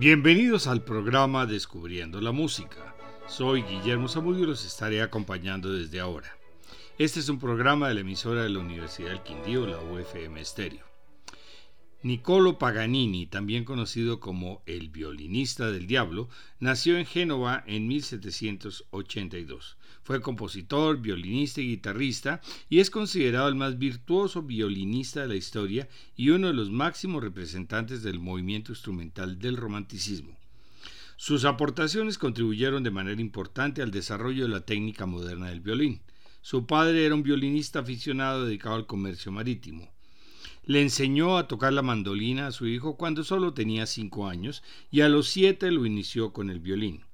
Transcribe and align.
Bienvenidos 0.00 0.66
al 0.66 0.82
programa 0.82 1.44
Descubriendo 1.44 2.22
la 2.22 2.32
Música. 2.32 2.94
Soy 3.28 3.60
Guillermo 3.60 4.08
Zamudio 4.08 4.44
y 4.44 4.46
los 4.46 4.64
estaré 4.64 5.02
acompañando 5.02 5.70
desde 5.70 6.00
ahora. 6.00 6.34
Este 6.96 7.20
es 7.20 7.28
un 7.28 7.38
programa 7.38 7.88
de 7.88 7.94
la 7.96 8.00
emisora 8.00 8.42
de 8.42 8.48
la 8.48 8.60
Universidad 8.60 9.10
del 9.10 9.22
Quindío, 9.22 9.66
la 9.66 9.78
UFM 9.78 10.40
Estéreo. 10.40 10.89
Niccolo 12.02 12.58
Paganini, 12.58 13.26
también 13.26 13.64
conocido 13.64 14.20
como 14.20 14.62
el 14.64 14.88
violinista 14.88 15.70
del 15.70 15.86
diablo, 15.86 16.30
nació 16.58 16.96
en 16.96 17.04
Génova 17.04 17.62
en 17.66 17.88
1782. 17.88 19.76
Fue 20.02 20.22
compositor, 20.22 20.98
violinista 20.98 21.60
y 21.60 21.68
guitarrista 21.68 22.40
y 22.70 22.78
es 22.78 22.88
considerado 22.88 23.48
el 23.48 23.54
más 23.54 23.78
virtuoso 23.78 24.42
violinista 24.42 25.20
de 25.20 25.28
la 25.28 25.36
historia 25.36 25.90
y 26.16 26.30
uno 26.30 26.46
de 26.46 26.54
los 26.54 26.70
máximos 26.70 27.22
representantes 27.22 28.02
del 28.02 28.18
movimiento 28.18 28.72
instrumental 28.72 29.38
del 29.38 29.58
romanticismo. 29.58 30.38
Sus 31.16 31.44
aportaciones 31.44 32.16
contribuyeron 32.16 32.82
de 32.82 32.90
manera 32.90 33.20
importante 33.20 33.82
al 33.82 33.90
desarrollo 33.90 34.44
de 34.44 34.48
la 34.48 34.64
técnica 34.64 35.04
moderna 35.04 35.50
del 35.50 35.60
violín. 35.60 36.00
Su 36.40 36.66
padre 36.66 37.04
era 37.04 37.14
un 37.14 37.22
violinista 37.22 37.80
aficionado 37.80 38.46
dedicado 38.46 38.76
al 38.76 38.86
comercio 38.86 39.30
marítimo. 39.30 39.92
Le 40.70 40.80
enseñó 40.82 41.36
a 41.36 41.48
tocar 41.48 41.72
la 41.72 41.82
mandolina 41.82 42.46
a 42.46 42.52
su 42.52 42.68
hijo 42.68 42.96
cuando 42.96 43.24
solo 43.24 43.54
tenía 43.54 43.86
cinco 43.86 44.28
años 44.28 44.62
y 44.88 45.00
a 45.00 45.08
los 45.08 45.26
siete 45.26 45.72
lo 45.72 45.84
inició 45.84 46.32
con 46.32 46.48
el 46.48 46.60
violín. 46.60 47.04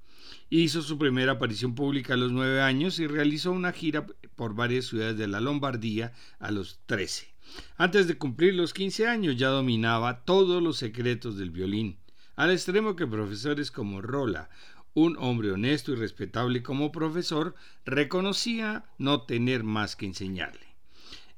Hizo 0.51 0.83
su 0.83 0.99
primera 0.99 1.31
aparición 1.31 1.73
pública 1.73 2.13
a 2.13 2.17
los 2.17 2.31
nueve 2.31 2.61
años 2.61 2.99
y 2.99 3.07
realizó 3.07 3.51
una 3.51 3.71
gira 3.71 4.05
por 4.35 4.53
varias 4.53 4.85
ciudades 4.85 5.17
de 5.17 5.27
la 5.27 5.41
Lombardía 5.41 6.13
a 6.37 6.51
los 6.51 6.81
trece. 6.85 7.33
Antes 7.77 8.07
de 8.07 8.19
cumplir 8.19 8.53
los 8.53 8.75
quince 8.75 9.07
años 9.07 9.37
ya 9.37 9.47
dominaba 9.47 10.23
todos 10.23 10.61
los 10.61 10.77
secretos 10.77 11.35
del 11.35 11.49
violín, 11.49 11.97
al 12.35 12.51
extremo 12.51 12.95
que 12.95 13.07
profesores 13.07 13.71
como 13.71 14.03
Rolla, 14.03 14.51
un 14.93 15.17
hombre 15.17 15.51
honesto 15.51 15.93
y 15.93 15.95
respetable 15.95 16.61
como 16.61 16.91
profesor, 16.91 17.55
reconocía 17.85 18.85
no 18.99 19.23
tener 19.23 19.63
más 19.63 19.95
que 19.95 20.05
enseñarle. 20.05 20.67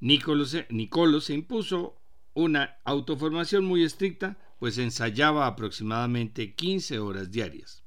Nicolo 0.02 0.46
se 1.22 1.34
impuso 1.34 1.99
una 2.40 2.78
autoformación 2.86 3.66
muy 3.66 3.84
estricta, 3.84 4.38
pues 4.60 4.78
ensayaba 4.78 5.48
aproximadamente 5.48 6.54
15 6.54 7.00
horas 7.00 7.32
diarias. 7.32 7.84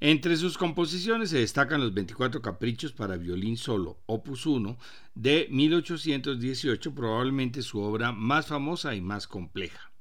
Entre 0.00 0.36
sus 0.36 0.58
composiciones 0.58 1.30
se 1.30 1.38
destacan 1.38 1.80
los 1.80 1.94
24 1.94 2.42
caprichos 2.42 2.92
para 2.92 3.16
violín 3.16 3.56
solo, 3.56 3.98
opus 4.06 4.44
1, 4.46 4.76
de 5.14 5.48
1818, 5.50 6.94
probablemente 6.94 7.62
su 7.62 7.80
obra 7.80 8.12
más 8.12 8.46
famosa 8.46 8.94
y 8.94 9.00
más 9.00 9.26
compleja 9.26 9.93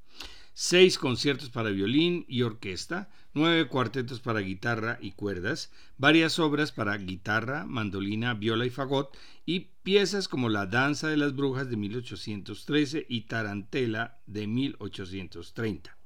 seis 0.54 0.98
conciertos 0.98 1.50
para 1.50 1.70
violín 1.70 2.26
y 2.28 2.44
orquesta, 2.44 3.09
nueve 3.34 3.68
cuartetos 3.68 4.20
para 4.20 4.40
guitarra 4.40 4.98
y 5.02 5.12
cuerdas, 5.12 5.72
varias 5.98 6.40
obras 6.40 6.72
para 6.72 6.98
guitarra, 6.98 7.66
mandolina, 7.66 8.34
viola 8.34 8.66
y 8.66 8.70
fagot, 8.70 9.16
y 9.46 9.72
piezas 9.84 10.28
como 10.28 10.50
La 10.50 10.66
Danza 10.66 11.08
de 11.08 11.18
las 11.18 11.36
Brujas 11.36 11.70
de 11.70 11.78
1813 11.78 13.06
y 13.09 13.22
Tarantela 13.22 14.20
de 14.28 14.48
1830. 14.48 15.98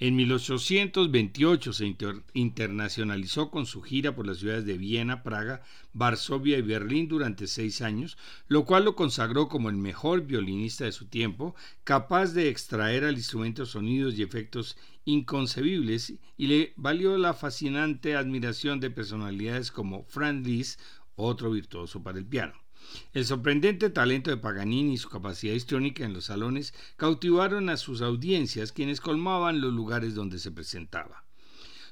En 0.00 0.16
1828 0.16 1.72
se 1.72 1.96
internacionalizó 2.32 3.52
con 3.52 3.64
su 3.64 3.80
gira 3.80 4.16
por 4.16 4.26
las 4.26 4.38
ciudades 4.38 4.64
de 4.64 4.76
Viena, 4.76 5.22
Praga, 5.22 5.62
Varsovia 5.92 6.58
y 6.58 6.62
Berlín 6.62 7.06
durante 7.06 7.46
seis 7.46 7.80
años, 7.80 8.18
lo 8.48 8.64
cual 8.64 8.86
lo 8.86 8.96
consagró 8.96 9.48
como 9.48 9.70
el 9.70 9.76
mejor 9.76 10.22
violinista 10.22 10.84
de 10.84 10.90
su 10.90 11.06
tiempo, 11.06 11.54
capaz 11.84 12.32
de 12.32 12.48
extraer 12.48 13.04
al 13.04 13.14
instrumento 13.14 13.66
sonidos 13.66 14.18
y 14.18 14.22
efectos 14.22 14.76
inconcebibles 15.04 16.14
y 16.36 16.48
le 16.48 16.72
valió 16.74 17.16
la 17.16 17.32
fascinante 17.32 18.16
admiración 18.16 18.80
de 18.80 18.90
personalidades 18.90 19.70
como 19.70 20.02
Franz 20.06 20.44
Liszt, 20.44 20.80
otro 21.14 21.52
virtuoso 21.52 22.02
para 22.02 22.18
el 22.18 22.26
piano. 22.26 22.63
El 23.12 23.24
sorprendente 23.24 23.90
talento 23.90 24.30
de 24.30 24.36
Paganini 24.36 24.94
y 24.94 24.98
su 24.98 25.08
capacidad 25.08 25.54
histriónica 25.54 26.04
en 26.04 26.12
los 26.12 26.26
salones 26.26 26.74
cautivaron 26.96 27.68
a 27.68 27.76
sus 27.76 28.02
audiencias, 28.02 28.72
quienes 28.72 29.00
colmaban 29.00 29.60
los 29.60 29.72
lugares 29.72 30.14
donde 30.14 30.38
se 30.38 30.50
presentaba. 30.50 31.24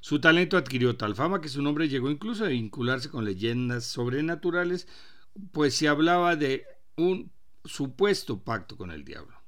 Su 0.01 0.21
talento 0.21 0.57
adquirió 0.57 0.97
tal 0.97 1.15
fama 1.15 1.41
que 1.41 1.49
su 1.49 1.63
nombre 1.63 1.89
llegó 1.89 2.11
incluso 2.11 2.45
a 2.45 2.49
vincularse 2.49 3.09
con 3.09 3.25
leyendas 3.25 3.85
sobrenaturales, 3.85 4.89
pues 5.53 5.77
se 5.77 5.87
hablaba 5.87 6.35
de 6.35 6.65
un 6.97 7.31
supuesto 7.65 8.43
pacto 8.43 8.77
con 8.77 8.91
el 8.91 9.05
diablo. 9.05 9.43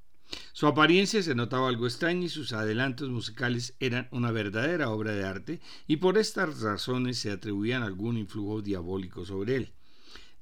Su 0.52 0.66
apariencia 0.66 1.22
se 1.22 1.34
notaba 1.34 1.68
algo 1.68 1.86
extraña 1.86 2.26
y 2.26 2.28
sus 2.28 2.52
adelantos 2.52 3.10
musicales 3.10 3.74
eran 3.80 4.08
una 4.10 4.30
verdadera 4.30 4.90
obra 4.90 5.12
de 5.12 5.24
arte 5.24 5.60
y 5.86 5.96
por 5.96 6.18
estas 6.18 6.60
razones 6.60 7.18
se 7.18 7.32
atribuían 7.32 7.82
algún 7.82 8.16
influjo 8.16 8.62
diabólico 8.62 9.24
sobre 9.24 9.56
él. 9.56 9.72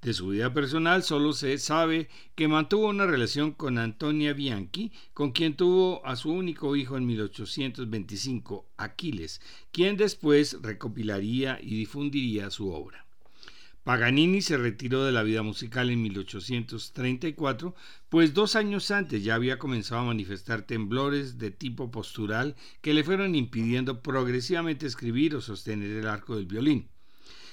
De 0.02 0.12
su 0.14 0.26
vida 0.26 0.52
personal 0.52 1.04
solo 1.04 1.32
se 1.32 1.56
sabe 1.58 2.08
que 2.34 2.48
mantuvo 2.48 2.88
una 2.88 3.06
relación 3.06 3.52
con 3.52 3.78
Antonia 3.78 4.32
Bianchi, 4.32 4.90
con 5.14 5.30
quien 5.30 5.54
tuvo 5.54 6.04
a 6.04 6.16
su 6.16 6.32
único 6.32 6.74
hijo 6.74 6.96
en 6.96 7.06
1825, 7.06 8.66
Aquiles, 8.78 9.40
quien 9.70 9.96
después 9.96 10.58
recopilaría 10.60 11.60
y 11.62 11.76
difundiría 11.76 12.50
su 12.50 12.72
obra. 12.72 13.06
Paganini 13.84 14.42
se 14.42 14.56
retiró 14.56 15.04
de 15.04 15.12
la 15.12 15.22
vida 15.22 15.44
musical 15.44 15.88
en 15.88 16.02
1834, 16.02 17.76
pues 18.08 18.34
dos 18.34 18.56
años 18.56 18.90
antes 18.90 19.22
ya 19.22 19.36
había 19.36 19.60
comenzado 19.60 20.00
a 20.00 20.06
manifestar 20.06 20.62
temblores 20.62 21.38
de 21.38 21.52
tipo 21.52 21.92
postural 21.92 22.56
que 22.80 22.92
le 22.92 23.04
fueron 23.04 23.36
impidiendo 23.36 24.02
progresivamente 24.02 24.84
escribir 24.84 25.36
o 25.36 25.40
sostener 25.40 25.90
el 25.90 26.08
arco 26.08 26.34
del 26.34 26.46
violín. 26.46 26.88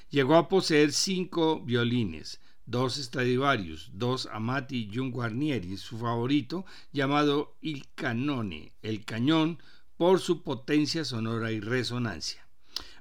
Llegó 0.10 0.36
a 0.38 0.50
poseer 0.50 0.92
cinco 0.92 1.62
violines, 1.62 2.42
dos 2.66 2.96
Stradivarius, 2.96 3.92
dos 3.94 4.28
Amati 4.32 4.90
Jung 4.92 5.12
Guarnieri, 5.12 5.78
su 5.78 6.00
favorito, 6.00 6.66
llamado 6.92 7.56
Il 7.62 7.86
Canone, 7.94 8.74
el 8.82 9.06
cañón, 9.06 9.60
por 9.98 10.20
su 10.20 10.42
potencia 10.42 11.06
sonora 11.06 11.52
y 11.52 11.60
resonancia. 11.60 12.48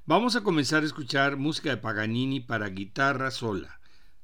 Vamos 0.04 0.36
a 0.36 0.42
comenzar 0.42 0.82
a 0.82 0.86
escuchar 0.86 1.38
música 1.38 1.70
de 1.70 1.76
Paganini 1.78 2.40
para 2.40 2.68
guitarra 2.68 3.30
sola. 3.30 3.80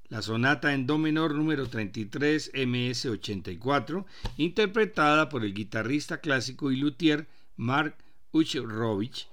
La 0.09 0.21
sonata 0.21 0.75
en 0.75 0.87
do 0.87 0.99
menor 0.99 1.35
número 1.35 1.67
33 1.67 2.53
MS 2.67 3.07
84, 3.07 4.05
interpretada 4.37 5.31
por 5.31 5.45
el 5.45 5.55
guitarrista 5.55 6.19
clásico 6.21 6.71
y 6.71 6.77
luthier 6.77 7.29
Mark 7.57 7.97
Uchrovich, 8.33 9.29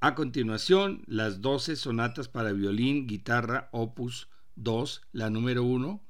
a 0.00 0.14
continuación, 0.14 1.02
las 1.06 1.42
12 1.42 1.76
sonatas 1.76 2.28
para 2.28 2.52
violín, 2.52 3.06
guitarra, 3.06 3.68
opus 3.70 4.28
2, 4.56 5.02
la 5.12 5.28
número 5.28 5.62
1, 5.62 6.02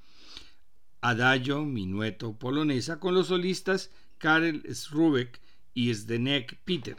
Adagio, 1.00 1.64
minueto, 1.64 2.38
polonesa, 2.38 3.00
con 3.00 3.14
los 3.14 3.28
solistas 3.28 3.90
Karel 4.18 4.62
Srubek 4.72 5.40
y 5.74 5.92
Zdenek 5.92 6.60
Peter. 6.64 6.96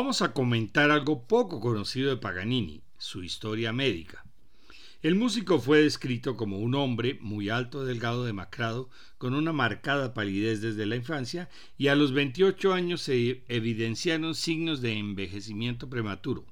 Vamos 0.00 0.22
a 0.22 0.32
comentar 0.32 0.90
algo 0.90 1.26
poco 1.26 1.60
conocido 1.60 2.08
de 2.08 2.16
Paganini, 2.16 2.80
su 2.96 3.22
historia 3.22 3.74
médica. 3.74 4.24
El 5.02 5.14
músico 5.14 5.60
fue 5.60 5.82
descrito 5.82 6.38
como 6.38 6.58
un 6.58 6.74
hombre 6.74 7.18
muy 7.20 7.50
alto, 7.50 7.84
delgado, 7.84 8.24
demacrado, 8.24 8.88
con 9.18 9.34
una 9.34 9.52
marcada 9.52 10.14
palidez 10.14 10.62
desde 10.62 10.86
la 10.86 10.96
infancia, 10.96 11.50
y 11.76 11.88
a 11.88 11.96
los 11.96 12.14
28 12.14 12.72
años 12.72 13.02
se 13.02 13.42
evidenciaron 13.48 14.34
signos 14.34 14.80
de 14.80 14.94
envejecimiento 14.94 15.90
prematuro. 15.90 16.46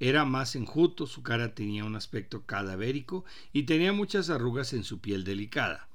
Era 0.00 0.24
más 0.24 0.56
enjuto, 0.56 1.06
su 1.06 1.22
cara 1.22 1.54
tenía 1.54 1.84
un 1.84 1.94
aspecto 1.94 2.44
cadavérico 2.44 3.24
y 3.52 3.62
tenía 3.62 3.92
muchas 3.92 4.30
arrugas 4.30 4.72
en 4.72 4.82
su 4.82 4.98
piel 5.00 5.22
delicada. 5.22 5.86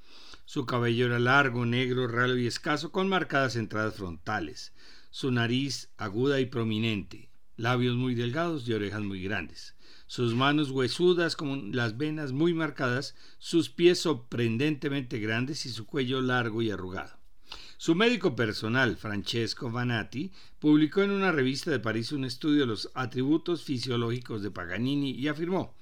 Su 0.45 0.65
cabello 0.65 1.07
era 1.07 1.19
largo, 1.19 1.65
negro, 1.65 2.07
ralo 2.07 2.37
y 2.37 2.47
escaso, 2.47 2.93
con 2.93 3.09
marcadas 3.09 3.57
entradas 3.57 3.95
frontales. 3.95 4.71
Su 5.17 5.31
nariz 5.31 5.87
aguda 5.95 6.41
y 6.41 6.45
prominente, 6.45 7.29
labios 7.55 7.95
muy 7.95 8.15
delgados 8.15 8.67
y 8.67 8.73
orejas 8.73 9.01
muy 9.01 9.23
grandes 9.23 9.73
sus 10.07 10.35
manos 10.35 10.71
huesudas 10.71 11.37
con 11.37 11.73
las 11.73 11.97
venas 11.97 12.33
muy 12.33 12.53
marcadas, 12.53 13.15
sus 13.39 13.69
pies 13.69 13.99
sorprendentemente 13.99 15.19
grandes 15.19 15.65
y 15.65 15.69
su 15.69 15.85
cuello 15.85 16.21
largo 16.21 16.61
y 16.61 16.69
arrugado. 16.69 17.17
Su 17.77 17.95
médico 17.95 18.35
personal, 18.35 18.97
Francesco 18.97 19.71
Vanatti, 19.71 20.33
publicó 20.59 21.01
en 21.01 21.11
una 21.11 21.31
revista 21.31 21.71
de 21.71 21.79
París 21.79 22.11
un 22.11 22.25
estudio 22.25 22.61
de 22.61 22.67
los 22.67 22.91
atributos 22.93 23.63
fisiológicos 23.63 24.43
de 24.43 24.51
Paganini 24.51 25.11
y 25.11 25.29
afirmó 25.29 25.77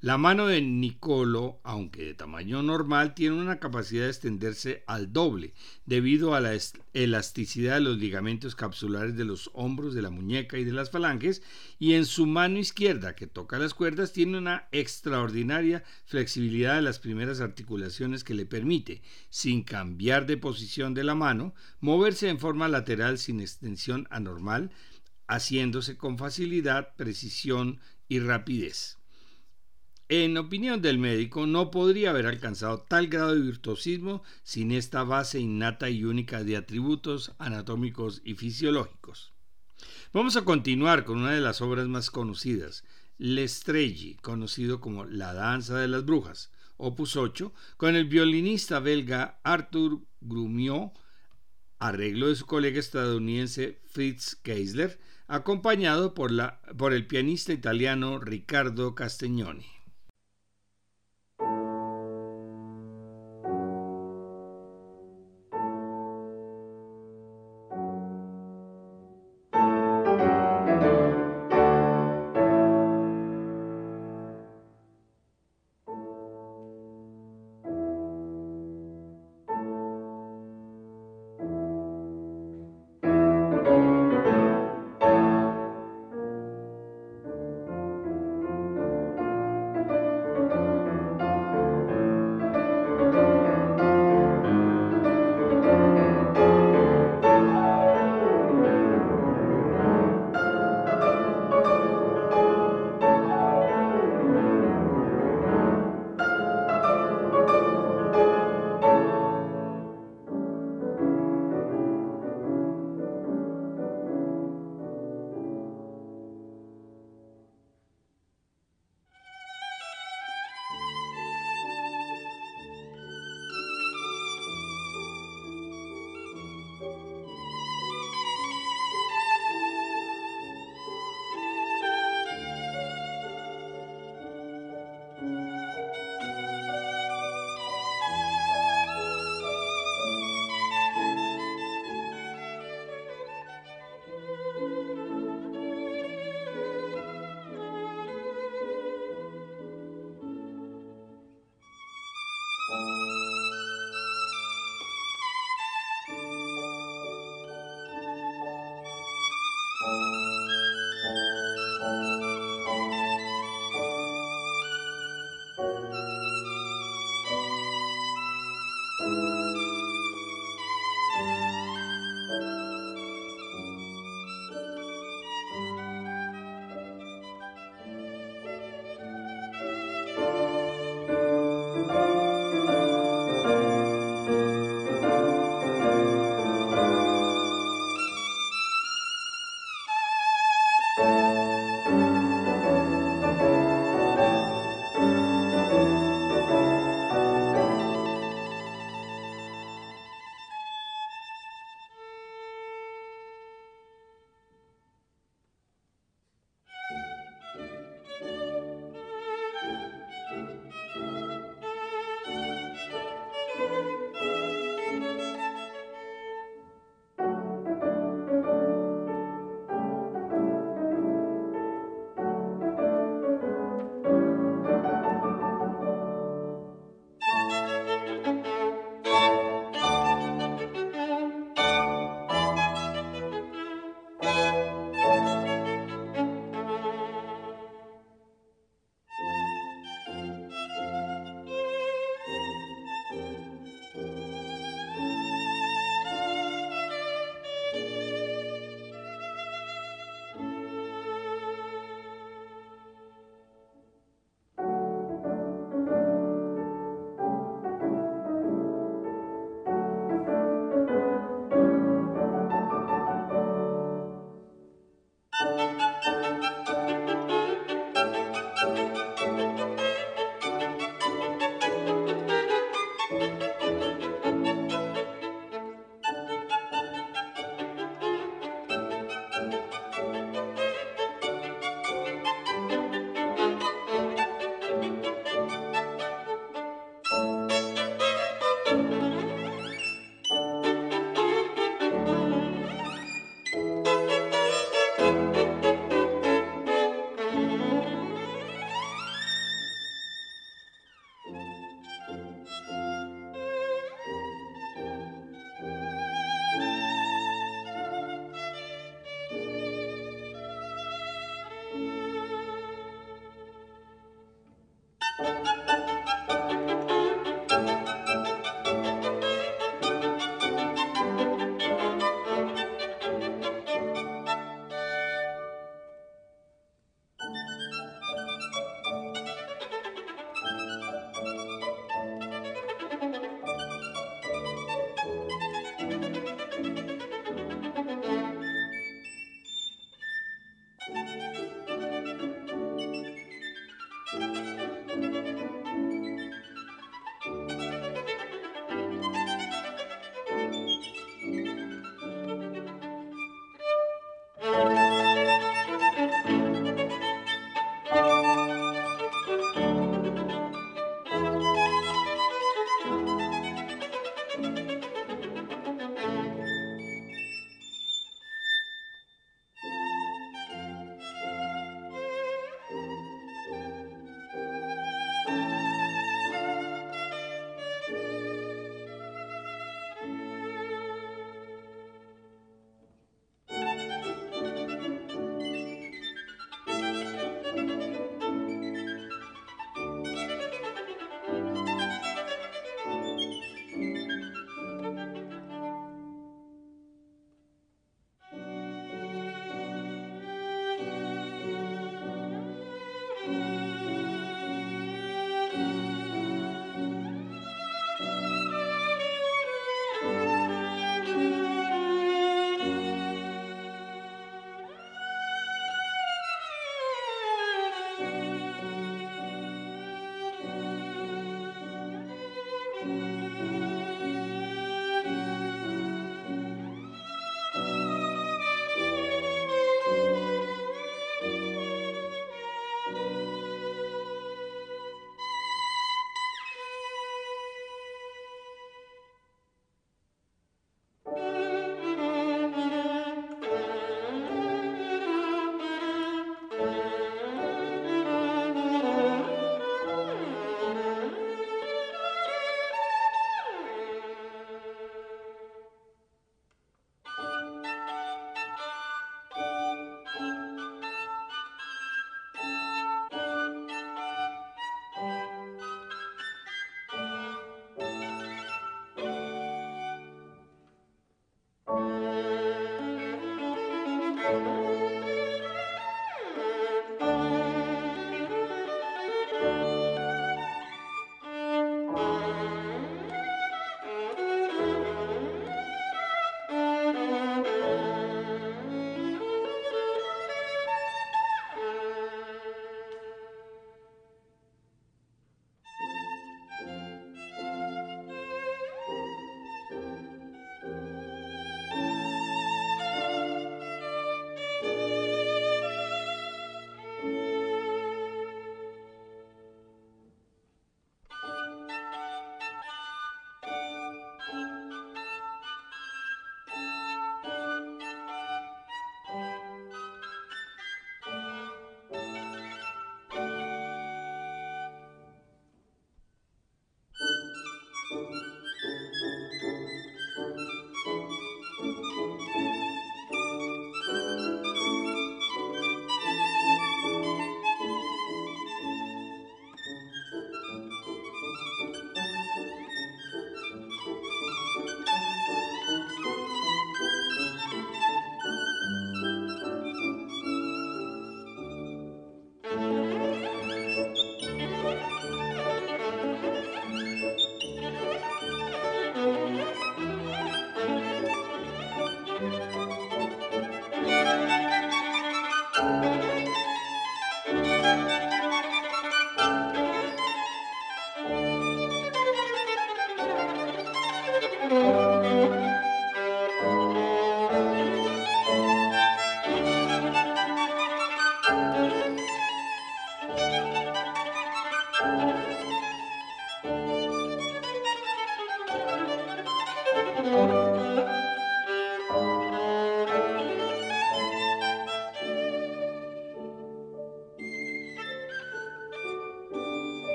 la 0.00 0.16
mano 0.16 0.46
de 0.46 0.62
Nicolo, 0.62 1.58
aunque 1.64 2.04
de 2.04 2.14
tamaño 2.14 2.62
normal, 2.62 3.14
tiene 3.14 3.34
una 3.34 3.58
capacidad 3.58 4.04
de 4.04 4.10
extenderse 4.10 4.84
al 4.86 5.12
doble, 5.12 5.54
debido 5.86 6.36
a 6.36 6.40
la 6.40 6.56
elasticidad 6.92 7.74
de 7.74 7.80
los 7.80 7.98
ligamentos 7.98 8.54
capsulares 8.54 9.16
de 9.16 9.24
los 9.24 9.50
hombros, 9.54 9.94
de 9.94 10.02
la 10.02 10.10
muñeca 10.10 10.56
y 10.56 10.62
de 10.62 10.70
las 10.70 10.90
falanges, 10.90 11.42
y 11.80 11.94
en 11.94 12.04
su 12.06 12.26
mano 12.26 12.60
izquierda, 12.60 13.16
que 13.16 13.26
toca 13.26 13.58
las 13.58 13.74
cuerdas, 13.74 14.12
tiene 14.12 14.38
una 14.38 14.68
extraordinaria 14.70 15.82
flexibilidad 16.06 16.76
de 16.76 16.82
las 16.82 17.00
primeras 17.00 17.40
articulaciones 17.40 18.22
que 18.22 18.34
le 18.34 18.46
permite, 18.46 19.02
sin 19.30 19.64
cambiar 19.64 20.26
de 20.26 20.36
posición 20.36 20.94
de 20.94 21.02
la 21.02 21.16
mano, 21.16 21.54
moverse 21.80 22.28
en 22.28 22.38
forma 22.38 22.68
lateral 22.68 23.18
sin 23.18 23.40
extensión 23.40 24.06
anormal, 24.10 24.70
haciéndose 25.26 25.96
con 25.96 26.18
facilidad, 26.18 26.94
precisión 26.94 27.80
y 28.06 28.20
rapidez. 28.20 28.97
En 30.10 30.38
opinión 30.38 30.80
del 30.80 30.98
médico, 30.98 31.46
no 31.46 31.70
podría 31.70 32.08
haber 32.08 32.24
alcanzado 32.24 32.80
tal 32.80 33.08
grado 33.08 33.34
de 33.34 33.42
virtuosismo 33.42 34.22
sin 34.42 34.72
esta 34.72 35.02
base 35.02 35.38
innata 35.38 35.90
y 35.90 36.04
única 36.04 36.42
de 36.42 36.56
atributos 36.56 37.32
anatómicos 37.38 38.22
y 38.24 38.32
fisiológicos. 38.32 39.34
Vamos 40.14 40.36
a 40.36 40.46
continuar 40.46 41.04
con 41.04 41.18
una 41.18 41.32
de 41.32 41.42
las 41.42 41.60
obras 41.60 41.88
más 41.88 42.10
conocidas, 42.10 42.84
L'Estrelli, 43.18 44.14
conocido 44.22 44.80
como 44.80 45.04
La 45.04 45.34
Danza 45.34 45.76
de 45.76 45.88
las 45.88 46.06
Brujas, 46.06 46.50
opus 46.78 47.16
8, 47.16 47.52
con 47.76 47.94
el 47.94 48.06
violinista 48.06 48.80
belga 48.80 49.40
Arthur 49.42 50.00
Grumiaux, 50.22 50.92
arreglo 51.78 52.28
de 52.28 52.36
su 52.36 52.46
colega 52.46 52.80
estadounidense 52.80 53.82
Fritz 53.84 54.36
Keisler, 54.36 54.98
acompañado 55.26 56.14
por 56.14 56.94
el 56.94 57.06
pianista 57.06 57.52
italiano 57.52 58.18
Riccardo 58.18 58.94
Castagnoni. 58.94 59.77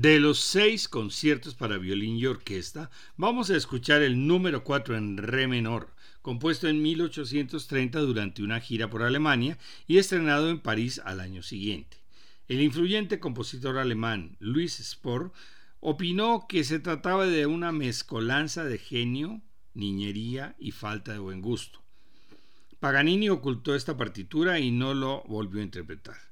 De 0.00 0.18
los 0.18 0.40
seis 0.40 0.88
conciertos 0.88 1.54
para 1.54 1.76
violín 1.76 2.16
y 2.16 2.24
orquesta, 2.24 2.90
vamos 3.18 3.50
a 3.50 3.56
escuchar 3.58 4.00
el 4.00 4.26
número 4.26 4.64
4 4.64 4.96
en 4.96 5.18
re 5.18 5.46
menor, 5.46 5.90
compuesto 6.22 6.68
en 6.68 6.80
1830 6.80 8.00
durante 8.00 8.42
una 8.42 8.60
gira 8.60 8.88
por 8.88 9.02
Alemania 9.02 9.58
y 9.86 9.98
estrenado 9.98 10.48
en 10.48 10.58
París 10.58 11.02
al 11.04 11.20
año 11.20 11.42
siguiente. 11.42 11.98
El 12.48 12.62
influyente 12.62 13.20
compositor 13.20 13.76
alemán 13.76 14.38
Louis 14.40 14.72
Spohr 14.72 15.32
opinó 15.80 16.46
que 16.48 16.64
se 16.64 16.78
trataba 16.78 17.26
de 17.26 17.44
una 17.44 17.70
mezcolanza 17.70 18.64
de 18.64 18.78
genio, 18.78 19.42
niñería 19.74 20.56
y 20.58 20.70
falta 20.70 21.12
de 21.12 21.18
buen 21.18 21.42
gusto. 21.42 21.82
Paganini 22.78 23.28
ocultó 23.28 23.74
esta 23.74 23.98
partitura 23.98 24.60
y 24.60 24.70
no 24.70 24.94
lo 24.94 25.24
volvió 25.24 25.60
a 25.60 25.64
interpretar. 25.64 26.29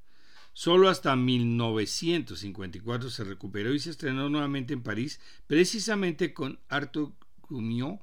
Solo 0.59 0.89
hasta 0.89 1.15
1954 1.15 3.11
se 3.11 3.23
recuperó 3.23 3.73
y 3.73 3.79
se 3.79 3.91
estrenó 3.91 4.29
nuevamente 4.29 4.75
en 4.75 4.83
París, 4.83 5.21
precisamente 5.47 6.35
con 6.35 6.59
Arthur 6.69 7.13
Cumiot 7.43 8.01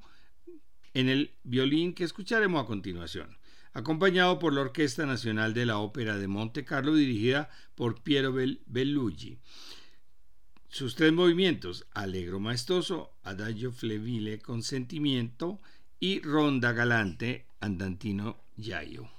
en 0.93 1.09
el 1.09 1.33
violín 1.43 1.93
que 1.93 2.05
escucharemos 2.05 2.63
a 2.63 2.65
continuación, 2.65 3.37
acompañado 3.73 4.39
por 4.39 4.53
la 4.53 4.61
Orquesta 4.61 5.05
Nacional 5.05 5.53
de 5.53 5.65
la 5.65 5.79
Ópera 5.79 6.17
de 6.17 6.29
Monte 6.29 6.63
Carlo 6.63 6.95
dirigida 6.95 7.49
por 7.75 8.01
Piero 8.01 8.33
Bellugi. 8.67 9.37
Sus 10.69 10.95
tres 10.95 11.11
movimientos, 11.11 11.85
Allegro 11.91 12.39
Maestoso, 12.39 13.17
Adagio 13.23 13.73
Flebile 13.73 14.39
con 14.39 14.63
Sentimiento 14.63 15.59
y 15.99 16.21
Ronda 16.21 16.71
Galante, 16.71 17.47
Andantino 17.59 18.37
Giaio. 18.55 19.14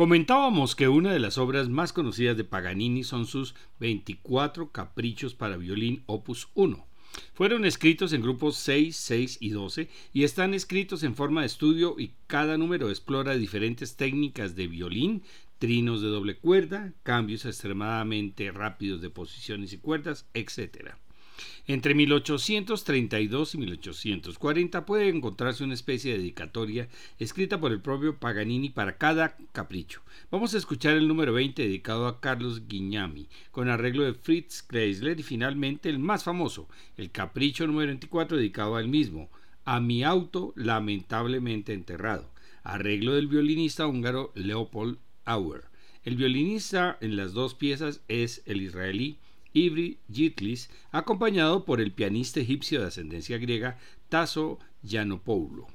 Comentábamos 0.00 0.74
que 0.74 0.88
una 0.88 1.12
de 1.12 1.18
las 1.18 1.36
obras 1.36 1.68
más 1.68 1.92
conocidas 1.92 2.34
de 2.34 2.44
Paganini 2.44 3.04
son 3.04 3.26
sus 3.26 3.54
24 3.80 4.72
caprichos 4.72 5.34
para 5.34 5.58
violín 5.58 6.04
opus 6.06 6.48
1. 6.54 6.86
Fueron 7.34 7.66
escritos 7.66 8.14
en 8.14 8.22
grupos 8.22 8.56
6, 8.56 8.96
6 8.96 9.36
y 9.42 9.50
12 9.50 9.90
y 10.14 10.24
están 10.24 10.54
escritos 10.54 11.02
en 11.02 11.14
forma 11.14 11.42
de 11.42 11.48
estudio 11.48 11.96
y 11.98 12.12
cada 12.26 12.56
número 12.56 12.88
explora 12.88 13.36
diferentes 13.36 13.96
técnicas 13.96 14.56
de 14.56 14.68
violín, 14.68 15.22
trinos 15.58 16.00
de 16.00 16.08
doble 16.08 16.38
cuerda, 16.38 16.94
cambios 17.02 17.44
extremadamente 17.44 18.50
rápidos 18.52 19.02
de 19.02 19.10
posiciones 19.10 19.74
y 19.74 19.76
cuerdas, 19.76 20.24
etc. 20.32 20.94
Entre 21.66 21.94
1832 21.94 23.54
y 23.54 23.58
1840 23.58 24.86
puede 24.86 25.08
encontrarse 25.08 25.64
una 25.64 25.74
especie 25.74 26.12
de 26.12 26.18
dedicatoria 26.18 26.88
escrita 27.18 27.60
por 27.60 27.72
el 27.72 27.80
propio 27.80 28.16
Paganini 28.16 28.70
para 28.70 28.98
cada 28.98 29.36
capricho. 29.52 30.02
Vamos 30.30 30.54
a 30.54 30.58
escuchar 30.58 30.96
el 30.96 31.08
número 31.08 31.32
20 31.32 31.62
dedicado 31.62 32.06
a 32.06 32.20
Carlos 32.20 32.66
Guignami, 32.68 33.28
con 33.50 33.68
arreglo 33.68 34.04
de 34.04 34.14
Fritz 34.14 34.62
Kreisler 34.62 35.20
y 35.20 35.22
finalmente 35.22 35.88
el 35.88 35.98
más 35.98 36.24
famoso, 36.24 36.68
el 36.96 37.10
capricho 37.10 37.66
número 37.66 37.88
24 37.88 38.36
dedicado 38.36 38.76
al 38.76 38.88
mismo, 38.88 39.30
a 39.64 39.80
mi 39.80 40.02
auto 40.02 40.52
lamentablemente 40.56 41.72
enterrado, 41.72 42.30
arreglo 42.62 43.14
del 43.14 43.28
violinista 43.28 43.86
húngaro 43.86 44.32
Leopold 44.34 44.98
Auer. 45.24 45.64
El 46.02 46.16
violinista 46.16 46.96
en 47.00 47.14
las 47.16 47.34
dos 47.34 47.54
piezas 47.54 48.00
es 48.08 48.42
el 48.46 48.62
israelí 48.62 49.18
Ivry 49.52 49.98
Gitlis, 50.12 50.70
acompañado 50.90 51.64
por 51.64 51.80
el 51.80 51.92
pianista 51.92 52.40
egipcio 52.40 52.80
de 52.80 52.86
ascendencia 52.88 53.38
griega 53.38 53.78
Tasso 54.08 54.58
Giannopoulos. 54.82 55.66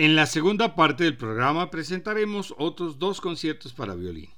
En 0.00 0.16
la 0.16 0.24
segunda 0.24 0.74
parte 0.74 1.04
del 1.04 1.18
programa 1.18 1.70
presentaremos 1.70 2.54
otros 2.56 2.98
dos 2.98 3.20
conciertos 3.20 3.74
para 3.74 3.94
violín. 3.94 4.30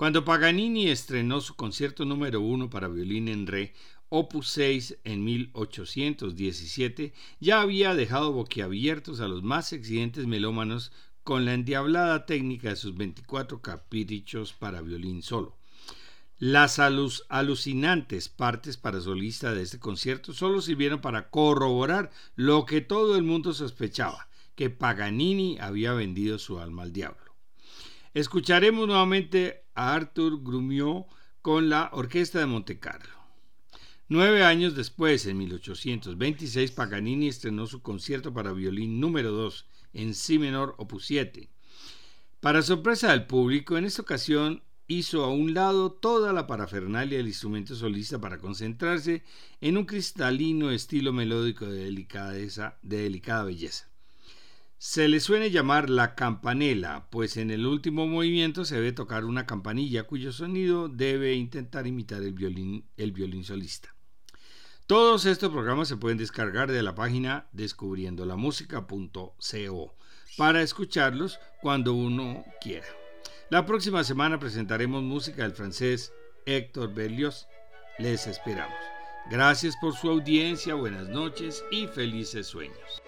Cuando 0.00 0.24
Paganini 0.24 0.88
estrenó 0.88 1.42
su 1.42 1.56
concierto 1.56 2.06
número 2.06 2.40
uno 2.40 2.70
para 2.70 2.88
violín 2.88 3.28
en 3.28 3.46
re, 3.46 3.74
opus 4.08 4.48
6 4.48 5.00
en 5.04 5.22
1817, 5.22 7.12
ya 7.38 7.60
había 7.60 7.94
dejado 7.94 8.32
boquiabiertos 8.32 9.20
a 9.20 9.28
los 9.28 9.42
más 9.42 9.74
exigentes 9.74 10.26
melómanos 10.26 10.90
con 11.22 11.44
la 11.44 11.52
endiablada 11.52 12.24
técnica 12.24 12.70
de 12.70 12.76
sus 12.76 12.96
24 12.96 13.60
caprichos 13.60 14.54
para 14.54 14.80
violín 14.80 15.22
solo. 15.22 15.58
Las 16.38 16.78
alucinantes 16.78 18.30
partes 18.30 18.78
para 18.78 19.02
solista 19.02 19.52
de 19.52 19.60
este 19.60 19.78
concierto 19.78 20.32
solo 20.32 20.62
sirvieron 20.62 21.02
para 21.02 21.28
corroborar 21.28 22.10
lo 22.36 22.64
que 22.64 22.80
todo 22.80 23.18
el 23.18 23.24
mundo 23.24 23.52
sospechaba, 23.52 24.30
que 24.54 24.70
Paganini 24.70 25.58
había 25.60 25.92
vendido 25.92 26.38
su 26.38 26.58
alma 26.58 26.84
al 26.84 26.94
diablo. 26.94 27.30
Escucharemos 28.14 28.88
nuevamente 28.88 29.66
Arthur 29.80 30.42
Grumiaux 30.42 31.06
con 31.42 31.68
la 31.68 31.90
Orquesta 31.92 32.38
de 32.38 32.46
Montecarlo. 32.46 33.20
Nueve 34.08 34.44
años 34.44 34.74
después, 34.74 35.24
en 35.26 35.38
1826, 35.38 36.72
Paganini 36.72 37.28
estrenó 37.28 37.66
su 37.66 37.80
concierto 37.80 38.34
para 38.34 38.52
violín 38.52 39.00
número 39.00 39.30
2 39.30 39.66
en 39.94 40.14
Si 40.14 40.38
menor 40.38 40.74
opus 40.78 41.06
7. 41.06 41.48
Para 42.40 42.62
sorpresa 42.62 43.12
del 43.12 43.26
público, 43.26 43.76
en 43.78 43.84
esta 43.84 44.02
ocasión 44.02 44.62
hizo 44.86 45.24
a 45.24 45.32
un 45.32 45.54
lado 45.54 45.92
toda 45.92 46.32
la 46.32 46.46
parafernalia 46.46 47.18
del 47.18 47.28
instrumento 47.28 47.76
solista 47.76 48.20
para 48.20 48.38
concentrarse 48.38 49.22
en 49.60 49.76
un 49.76 49.84
cristalino 49.84 50.72
estilo 50.72 51.12
melódico 51.12 51.66
de, 51.66 51.84
delicadeza, 51.84 52.78
de 52.82 53.02
delicada 53.02 53.44
belleza. 53.44 53.89
Se 54.82 55.08
le 55.08 55.20
suele 55.20 55.50
llamar 55.50 55.90
la 55.90 56.14
campanela, 56.14 57.06
pues 57.10 57.36
en 57.36 57.50
el 57.50 57.66
último 57.66 58.06
movimiento 58.06 58.64
se 58.64 58.76
debe 58.76 58.92
tocar 58.92 59.26
una 59.26 59.44
campanilla 59.44 60.04
cuyo 60.04 60.32
sonido 60.32 60.88
debe 60.88 61.34
intentar 61.34 61.86
imitar 61.86 62.22
el 62.22 62.32
violín, 62.32 62.88
el 62.96 63.44
solista. 63.44 63.94
Todos 64.86 65.26
estos 65.26 65.52
programas 65.52 65.88
se 65.88 65.98
pueden 65.98 66.16
descargar 66.16 66.72
de 66.72 66.82
la 66.82 66.94
página 66.94 67.46
descubriendolamusica.co 67.52 69.96
para 70.38 70.62
escucharlos 70.62 71.38
cuando 71.60 71.92
uno 71.92 72.42
quiera. 72.62 72.86
La 73.50 73.66
próxima 73.66 74.02
semana 74.02 74.38
presentaremos 74.38 75.02
música 75.02 75.42
del 75.42 75.52
francés 75.52 76.10
Héctor 76.46 76.94
Berlioz. 76.94 77.48
Les 77.98 78.26
esperamos. 78.26 78.78
Gracias 79.30 79.76
por 79.76 79.94
su 79.94 80.10
audiencia, 80.10 80.74
buenas 80.74 81.08
noches 81.08 81.64
y 81.70 81.86
felices 81.86 82.48
sueños. 82.48 83.00